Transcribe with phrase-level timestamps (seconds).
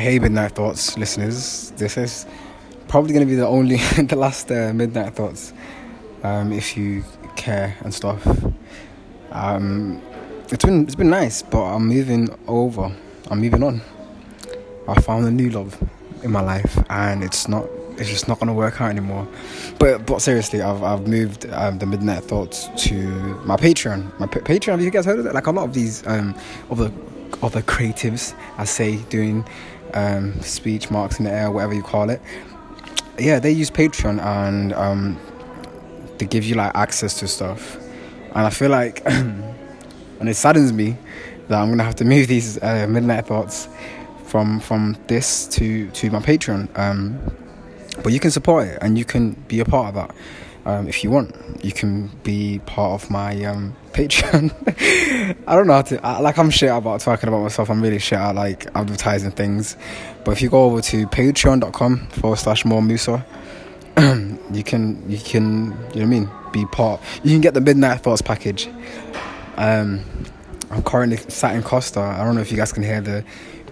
[0.00, 1.72] Hey, Midnight Thoughts listeners.
[1.76, 2.24] This is
[2.88, 5.52] probably going to be the only, the last uh, Midnight Thoughts,
[6.22, 7.04] um, if you
[7.36, 8.26] care and stuff.
[9.30, 10.00] Um,
[10.48, 12.90] it's been it's been nice, but I'm moving over.
[13.30, 13.82] I'm moving on.
[14.88, 15.78] I found a new love
[16.22, 17.66] in my life, and it's not.
[17.98, 19.28] It's just not gonna work out anymore.
[19.78, 22.94] But but seriously, I've I've moved um, the Midnight Thoughts to
[23.44, 24.18] my Patreon.
[24.18, 24.70] My P- Patreon.
[24.70, 25.34] Have you guys heard of it?
[25.34, 26.34] Like a lot of these um,
[26.70, 26.90] other
[27.42, 29.44] other creatives, I say, doing
[29.94, 32.20] um, speech marks in the air, whatever you call it.
[33.18, 35.18] Yeah, they use Patreon and um,
[36.18, 37.76] they give you like access to stuff.
[38.34, 40.96] And I feel like, and it saddens me
[41.48, 43.68] that I'm gonna have to move these uh, midnight thoughts
[44.24, 46.78] from from this to to my Patreon.
[46.78, 47.18] Um,
[48.02, 50.14] but you can support it and you can be a part of that
[50.70, 51.34] um, if you want.
[51.62, 54.52] You can be part of my um, Patreon.
[55.46, 56.06] I don't know how to.
[56.06, 57.70] I, like I'm shit about talking about myself.
[57.70, 59.76] I'm really shit at like advertising things.
[60.24, 63.24] But if you go over to patreon.com forward slash more Musa,
[63.98, 67.00] you can you can you know what I mean be part.
[67.22, 68.68] You can get the Midnight Thoughts package.
[69.56, 70.04] Um,
[70.70, 72.00] I'm currently sat in Costa.
[72.00, 73.24] I don't know if you guys can hear the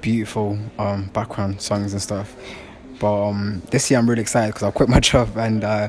[0.00, 2.34] beautiful um, background songs and stuff.
[2.98, 5.88] But um, this year I'm really excited because I quit my job and uh,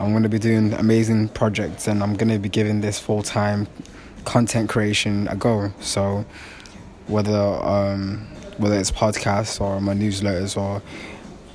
[0.00, 3.22] I'm going to be doing amazing projects and I'm going to be giving this full
[3.22, 3.66] time
[4.24, 5.72] content creation a go.
[5.80, 6.24] So
[7.06, 8.26] whether um,
[8.58, 10.82] whether it's podcasts or my newsletters or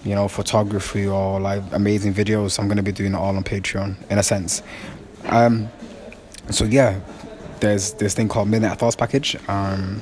[0.04, 3.44] you know photography or like amazing videos, I'm going to be doing it all on
[3.44, 4.62] Patreon in a sense.
[5.26, 5.70] Um,
[6.50, 7.00] so yeah,
[7.60, 9.36] there's this thing called Midnight Thoughts package.
[9.48, 10.02] Um,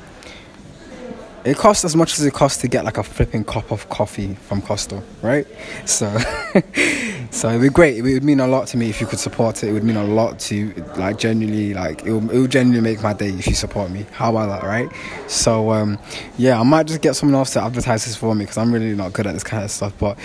[1.47, 4.35] it costs as much as it costs to get like a flipping cup of coffee
[4.35, 5.47] from Costa, right?
[5.85, 6.17] So,
[7.31, 7.95] so it'd be great.
[7.95, 9.69] It would mean a lot to me if you could support it.
[9.69, 13.01] It would mean a lot to like genuinely like it would, it would genuinely make
[13.01, 14.05] my day if you support me.
[14.11, 14.91] How about that, right?
[15.27, 15.97] So, um,
[16.37, 18.93] yeah, I might just get someone else to advertise this for me because I'm really
[18.93, 20.19] not good at this kind of stuff, but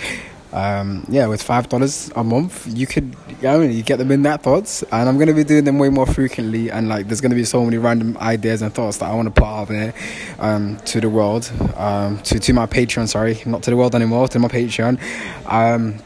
[0.51, 4.41] um, yeah, with five dollars a month, you could, you, know, you get the Midnight
[4.41, 6.71] Thoughts, and I'm gonna be doing them way more frequently.
[6.71, 9.31] And like, there's gonna be so many random ideas and thoughts that I want to
[9.31, 9.93] put out there
[10.39, 13.07] um, to the world, um, to to my Patreon.
[13.07, 14.99] Sorry, not to the world anymore, to my Patreon.
[15.45, 15.99] Um,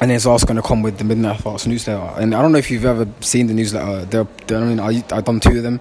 [0.00, 2.20] and it's also going to come with the Midnight Thoughts newsletter.
[2.20, 4.04] And I don't know if you've ever seen the newsletter.
[4.04, 5.80] They're, they're, I mean, I, I've done two of them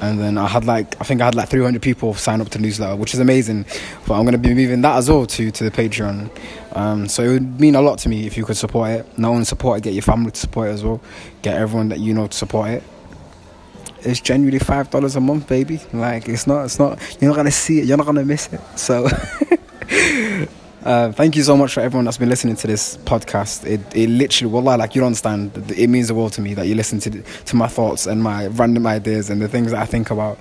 [0.00, 2.58] and then I had like I think I had like 300 people sign up to
[2.58, 3.66] the newsletter, which is amazing.
[4.06, 6.30] But I'm gonna be moving that as well to to the Patreon.
[6.72, 9.18] Um, so it would mean a lot to me if you could support it.
[9.18, 11.00] Not only support it, get your family to support it as well.
[11.42, 12.82] Get everyone that you know to support it.
[14.02, 15.80] It's genuinely five dollars a month, baby.
[15.92, 16.98] Like it's not, it's not.
[17.20, 17.86] You're not gonna see it.
[17.86, 18.60] You're not gonna miss it.
[18.76, 19.08] So.
[20.84, 23.66] Uh, thank you so much for everyone that's been listening to this podcast.
[23.66, 25.52] It, it literally, wallah, like you don't understand.
[25.76, 28.46] It means the world to me that you listen to to my thoughts and my
[28.46, 30.38] random ideas and the things that I think about.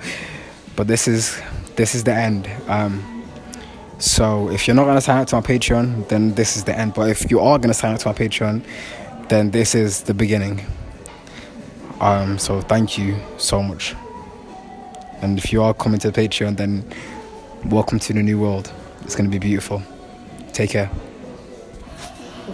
[0.78, 1.42] But this is
[1.76, 2.50] this is the end.
[2.68, 3.26] Um,
[3.98, 6.94] so if you're not gonna sign up to my Patreon, then this is the end.
[6.94, 8.64] But if you are gonna sign up to my Patreon,
[9.28, 10.66] then this is the beginning.
[12.00, 13.94] Um, so thank you so much.
[15.22, 16.86] And if you are coming to the Patreon, then
[17.66, 18.72] welcome to the new world.
[19.02, 19.84] It's gonna be beautiful.
[20.60, 21.09] Take care.